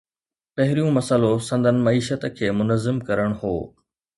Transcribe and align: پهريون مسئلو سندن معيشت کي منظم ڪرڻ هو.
پهريون 0.55 0.89
مسئلو 0.97 1.31
سندن 1.49 1.77
معيشت 1.85 2.21
کي 2.37 2.47
منظم 2.61 2.99
ڪرڻ 3.07 3.29
هو. 3.41 3.55